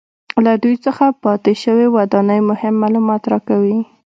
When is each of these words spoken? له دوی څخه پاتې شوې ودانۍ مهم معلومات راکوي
له 0.45 0.53
دوی 0.63 0.75
څخه 0.85 1.05
پاتې 1.23 1.53
شوې 1.63 1.87
ودانۍ 1.95 2.39
مهم 2.49 2.73
معلومات 2.83 3.23
راکوي 3.31 3.77